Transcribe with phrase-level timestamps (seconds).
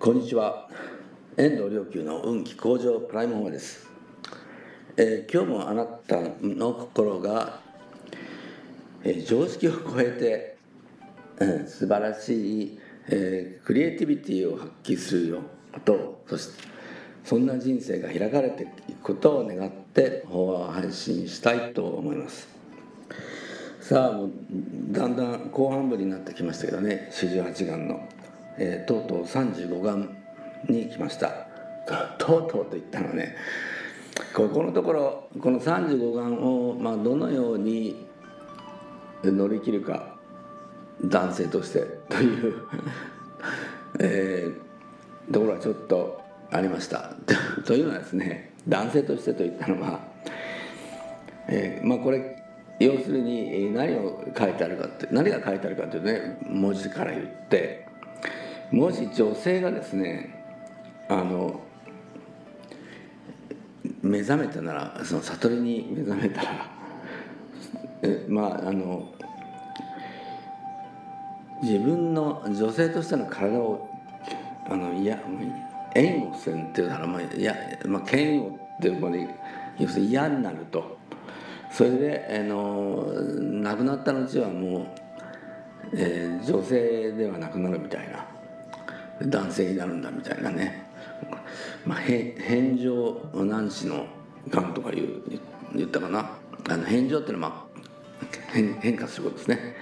[0.00, 0.68] こんにちは。
[1.36, 3.88] 遠藤良久の運気向上プライムホームです、
[4.96, 7.58] えー今日もあなたの心が、
[9.02, 10.56] えー常識を超えて、
[11.44, 15.40] うん素晴らしい、えークリエイティビティを発揮するよ
[15.72, 16.62] ことをそして
[17.24, 22.46] そんな人生が開かれていくことを願って法話を配信したいと思います。
[23.80, 24.30] さあもう
[24.92, 28.06] だんだん後半部になってきましたけどね四十八願の、
[28.58, 30.16] えーとうとう35願
[30.68, 31.46] に来ました。
[32.18, 33.36] とうとうと言ったのね。
[34.34, 38.04] ここのところこの35願を、まあ、どのように
[39.22, 40.16] 乗り切るか
[41.04, 42.54] 男性として という、
[44.00, 47.14] えーところはちょっとありました。
[47.66, 50.00] というのはですね男性としてと言ったのは、
[51.48, 52.36] えーまあこれ
[52.80, 57.87] 要するに何を書いてあるかって何が書いてあるかというとね文字から言って
[58.70, 60.44] もし女性がですね
[61.08, 61.60] あの
[64.02, 66.70] 目覚めたならその悟りに目覚めたら
[68.02, 69.10] えまああの
[71.62, 73.88] 自分の女性としての体を
[74.68, 75.18] あのいや
[75.94, 79.28] 縁をせんっていうならまあいや、まあ、嫌悪っていうに
[79.78, 80.98] 要するに嫌になると。
[81.70, 83.04] それであの
[83.62, 84.86] 亡くなった後はもう、
[85.92, 88.37] えー女性ではなくなるみたいな。
[89.22, 90.86] 男性になるんだみたいなね、
[91.84, 94.06] まあ、返上男子の
[94.48, 95.22] がんとか言う
[95.74, 96.30] 言ったかな。
[96.68, 97.80] あの返上っていうのは、まあ、
[98.52, 99.76] 変変化することですね。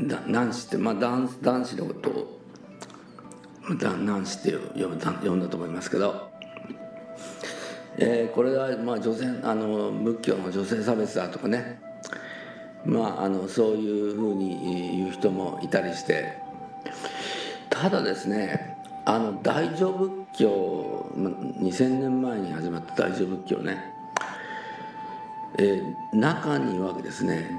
[0.00, 2.40] だ男子って、まあ、男男子のことを
[3.76, 6.30] 男子って呼ぶ呼んだと思いますけど、
[7.98, 11.80] えーこれはまあ女性あの仏教の女性差別だとかね。
[12.86, 16.38] まああのそういうふうに言う人もいたりして。
[17.70, 18.77] ただですね
[19.08, 23.82] あの大乗仏教2000年前に始まった大乗仏教ね。
[25.56, 27.58] えー中にはですね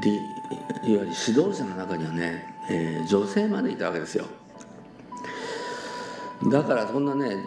[0.83, 4.25] いわゆる指導者の中にはね、えー女性までいたわけですよ。
[6.51, 7.37] だからそんなね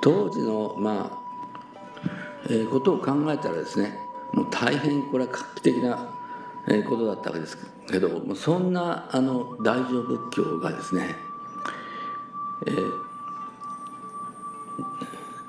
[0.00, 2.10] 当時のまあ、
[2.50, 3.96] えーことを考えたらですね
[4.32, 5.96] もう大変これは画期的な、
[6.88, 7.56] ことだったわけです
[7.88, 11.14] けどそんなあの大乗仏教がですね、
[12.66, 13.05] えー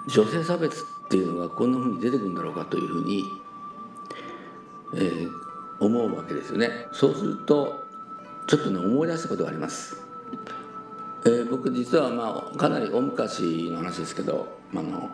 [0.08, 3.42] 女性差別っていうのがこんなふうに出てくるんだろうかというふうに、
[4.94, 5.48] えー
[5.80, 6.88] 思うわけですよね。
[6.92, 7.86] そうすると
[8.48, 10.02] ちょっとね思い出したことがあります、
[11.26, 15.10] えー僕実はまあかなり大昔の話ですけどあの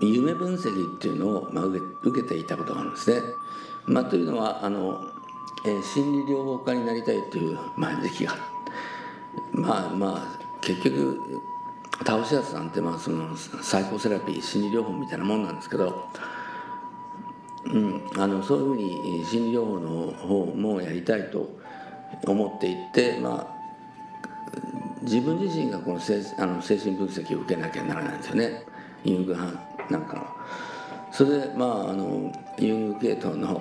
[0.00, 3.22] 夢分析っていうのを、まあ、受け受けていたことがあるんですね、
[3.86, 5.06] まあ、というのはあの、
[5.64, 8.34] えー心理療法家になりたいという、まあ、時期が
[9.52, 11.18] まあまあ結局
[12.04, 16.08] 倒しやつなんてまあそのサイコセラピー心理療法みたいなもんなんですけど
[17.64, 21.58] うん、あのそういうふうに心理療法の方もやりたいと
[22.26, 23.56] 思っていって、まあ、
[25.02, 28.64] 自分自身がこの精あの精神分析を受けなきゃならないんですよね
[29.04, 30.26] ユング派なんかの。
[31.12, 33.60] それでまああのユング系統の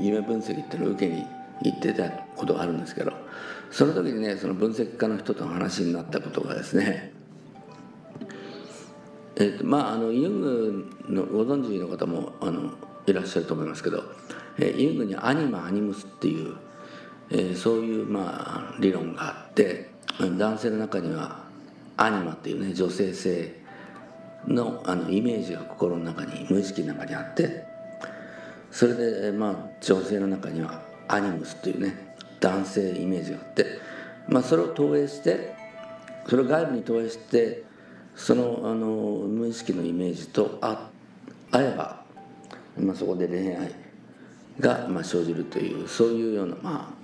[0.00, 1.24] 夢分析っていうのを受けに
[1.62, 3.12] 行ってたことがあるんですけど
[3.70, 7.13] その時にねその分析家の人と話になったことがですね
[9.36, 12.70] えーまあ、あのユングのご存知の方もあの
[13.06, 14.04] いらっしゃると思いますけど、
[14.58, 16.56] えーユングにアニマ・アニムスっていう、
[17.30, 19.90] えーそういう、まあ、理論があって
[20.20, 21.44] 男性の中には
[21.96, 23.64] アニマっていうね女性性
[24.46, 27.64] のあのイメージが心の中に無意識の中にあって
[28.70, 33.66] それで、まあ、女性の中にはアニムスというね男性イメージがあって、
[34.28, 35.54] まあ、それを投影して
[36.28, 37.62] それを外部に投影して
[38.16, 40.88] そのあの無意識のイメージとあ
[41.50, 42.04] 合えば、
[42.78, 43.74] まあ、そこで恋愛
[44.60, 46.94] が、まあ、生じるというそういうような、ま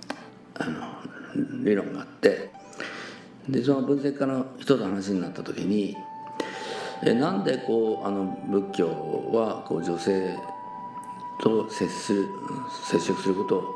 [0.57, 2.49] あ、あの理論があって
[3.49, 5.95] でその分析家の人と話になった時に
[7.03, 8.87] えなんでこうあの仏教
[9.33, 10.37] はこう女性
[11.41, 12.27] と接する
[12.83, 13.75] 接触することを、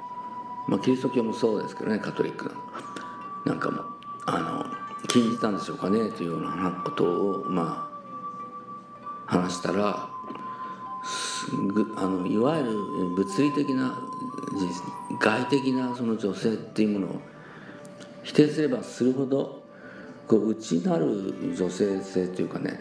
[0.67, 2.51] まあ、キリスト教もそうですけどねカトリック
[3.45, 3.81] なんかも
[4.27, 4.64] あの
[5.07, 6.09] 禁じたんでしょうかね。
[6.11, 7.89] というようなことをま
[9.27, 10.09] あ話したら
[11.97, 12.71] あのいわゆる
[13.15, 13.97] 物理的な
[15.19, 17.21] 外的なその女性っていうものを
[18.23, 19.63] 否定すればするほど
[20.27, 22.79] こう内なる女性性というかね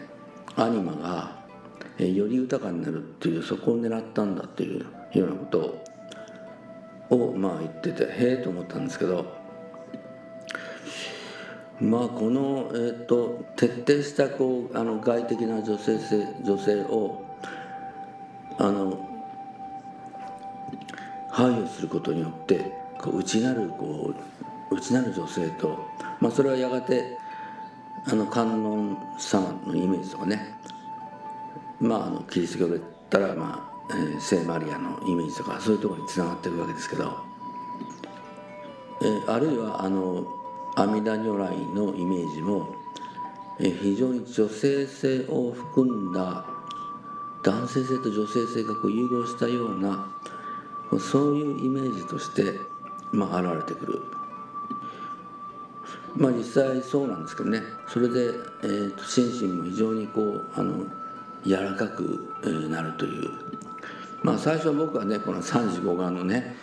[0.55, 1.45] アニマが
[1.99, 9.44] より豊かになるっていうそこを狙ったんだっていうようなことをまあ言っててへえと思ったんですけど
[11.79, 17.23] まあこの、えーと、徹底したこうあの外的な女性性女性を
[18.57, 19.09] あの
[21.29, 24.13] 配慮することによってこう内なるこ
[24.71, 25.85] う内なる女性と、
[26.21, 27.17] まあ、それはやがて
[28.07, 30.55] あの観音様のイメージとかね。
[31.79, 37.17] まああのキリスト教で言ったら、まあえー、聖マリアのイメージとかそういうところにつながっていくわけですけど、
[39.01, 40.25] えー、あるいはあの
[40.75, 42.75] 阿弥陀如来のイメージも、
[43.59, 46.45] 非常に女性性を含んだ
[47.41, 50.11] 男性性と女性性がこう融合したような
[50.99, 52.59] そういうイメージとして、
[53.11, 54.01] まあ、現れてくる。
[56.17, 57.61] まあ実際そうなんですけどね。
[57.87, 58.31] それで、
[58.63, 60.85] えーと、心身も非常にこうあの
[61.45, 63.29] 柔らかく、えー、なるという。
[64.23, 66.55] まあ最初僕はねこの35眼のね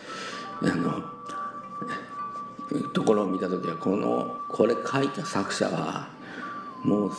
[0.63, 1.05] あの
[2.95, 6.09] ところを見た時はこのこれ書いた作者は
[6.85, 7.17] もう好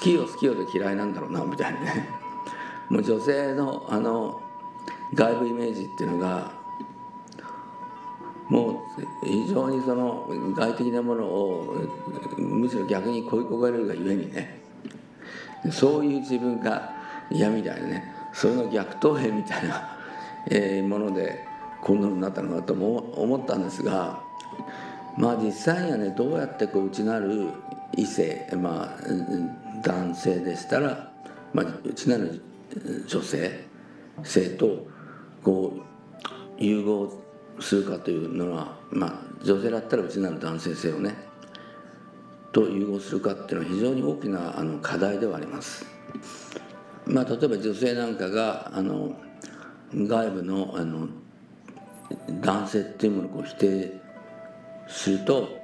[0.00, 2.08] きよ好きよで嫌いなんだろうなみたいなね。
[2.88, 4.40] もう女性のあの
[5.14, 6.52] 外部イメージっていうのが
[8.48, 11.74] もう非常にその外的なものを
[12.36, 14.62] むしろ逆に恋焦がれるがゆえにね。
[15.70, 16.92] そういう自分が
[17.30, 18.12] 嫌みたいなね。
[18.32, 19.98] それの逆投兵みたいな、
[20.88, 21.46] もので
[21.82, 24.20] こんなのになったのかとも思ったんですが
[25.16, 27.48] まあ実際にはねどうやってこう内なる
[27.96, 31.12] 異性まあ男性でしたら、
[31.52, 32.42] まあ、内なる
[33.06, 33.66] 女性
[34.22, 34.86] 性と
[35.42, 37.22] こう融合
[37.60, 41.14] するかというのは、まあ、女性だったらうちなる男性性をね
[42.52, 45.86] と融合するかっていうのは非常に大きなあの課題ではあります。
[47.06, 49.16] まあ、例えば女性なんかがあの
[49.94, 51.08] 外部のあの
[52.40, 54.01] 男性っていうものをこう否定
[54.88, 55.60] すると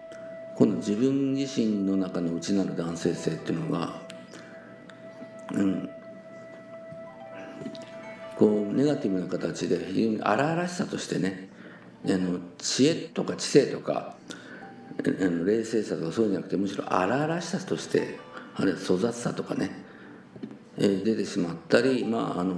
[0.56, 4.00] 今度自分自身の中の内なる男性性っていうのが、
[5.52, 5.90] うん、
[8.36, 11.48] こうネガティブな形で非常に荒々しさとしてね
[12.06, 14.16] あの知恵とか知性とか
[14.98, 18.18] あの冷静さとかそういうんじゃなくてむしろ荒々しさとして
[18.56, 19.70] あるいは粗雑さとかね、
[20.76, 22.54] えー、出てしまったり、まあ、あの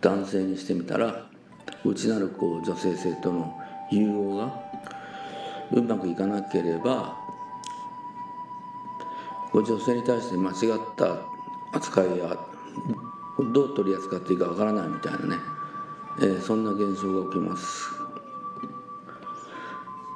[0.00, 1.26] 男性にしてみたら
[1.84, 3.56] 内なるこう女性性との
[3.90, 4.73] 融合が
[5.74, 7.16] うまくいかなければ
[9.52, 11.18] 女性に対して間違った
[11.72, 12.36] 扱いや
[13.38, 15.36] どう取り扱っていいかわからないみたいなね、
[16.18, 17.90] えー、そんな現象が起きます。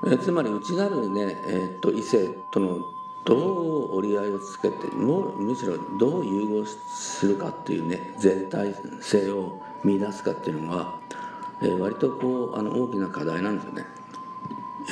[0.06, 2.78] えー、つまり内なるね、えー、っと異性との
[3.25, 10.94] どう折り合いをつけてもむしろどう融合するかっていうね全体性を見出すかっていうのが、
[11.62, 13.84] えー、割とこうあの大きな課題なんですよね、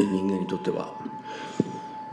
[0.04, 0.94] 人間にとっては。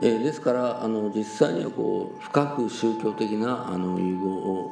[0.01, 4.71] えー、ですからあの実際にはこう深く宗教的なあの融合を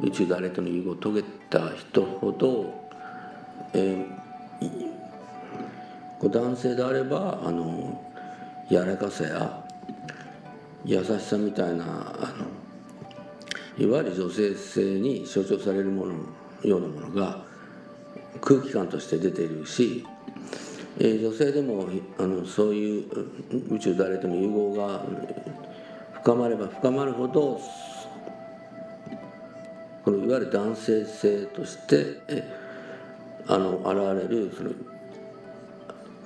[0.00, 2.72] 宇宙誰との融合を遂げた人ほど、
[3.74, 8.00] えー、男性であればあの
[8.70, 9.64] 柔らかさや
[10.84, 16.14] 優しさみたいなあのいわゆる女性性に象徴されるもの
[16.62, 17.44] ようなものが
[18.40, 20.06] 空気感として出ているし、
[21.00, 23.06] えー、女性でもあのそういう
[23.70, 25.04] 宇宙誰との融合が
[26.14, 27.60] 深まれば深まるほど
[30.04, 32.20] このいわゆる男性性として
[33.46, 34.70] あの現れるその、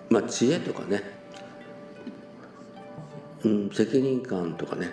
[0.09, 1.03] まあ、知恵とかね、
[3.45, 4.89] うん、責任感とかね、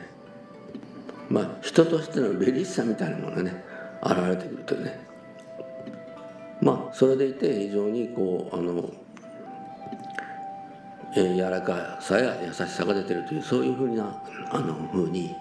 [1.29, 3.63] まあ、人としてのベリッさみたいなものがね
[4.03, 5.07] 現れてくるというね。
[6.61, 8.91] まあそれでいて非常にこうあの、
[11.19, 15.35] えー、柔らかさや優しさが出てるというそういうふうなあのふうに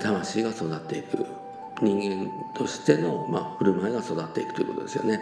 [0.00, 1.26] 魂が育っていく。
[1.80, 5.20] 人間としての、まあ、振る舞いが育っていくということですよね。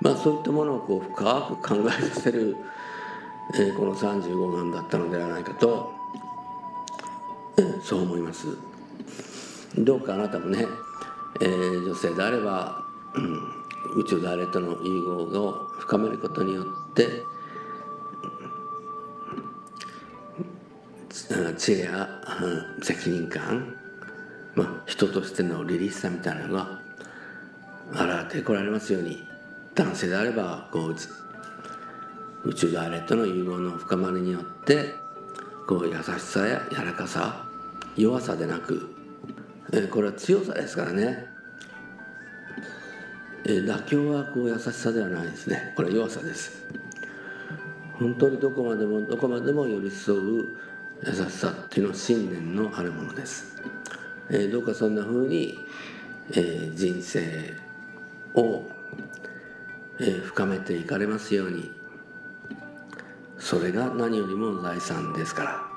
[0.00, 2.56] まあ、そういったものをこう深く考えさせる、
[3.54, 5.94] えー、この35番だったのではないかと、
[7.56, 8.48] えー、そう思います。
[9.78, 10.66] どうかあなたもね、
[11.40, 12.82] えー、女性であれば、
[13.14, 17.22] うん、宇宙であれとの融合を深めることによって
[21.56, 22.08] 知恵や、
[22.82, 23.74] 責任感。
[24.54, 26.80] まあ、人としてのリリースさみたいなのが
[27.92, 29.26] 現れてこられますように。
[29.76, 34.94] 男性であればこう宇宙であれとの融合の深まりによって
[35.68, 37.44] こう優しさや柔らかさ
[37.94, 38.88] 弱さでなく、
[39.72, 41.26] えー、これは強さですからね、
[43.44, 45.74] えー、妥協はこう優しさではないですね。
[45.76, 46.66] これは弱さです。
[47.98, 50.56] 本当にどこまでもどこまでも寄り添う
[51.04, 53.62] 優しさっていうのは信念のあるものです、
[54.30, 55.66] えー、どうかそんなふうに、
[56.30, 57.54] えー、人生
[58.34, 58.64] を、
[60.00, 61.76] えー、深めていかれますように。
[63.38, 65.75] それが何よりも財産ですから。